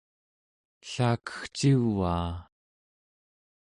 [0.85, 2.29] ellakegcivaa!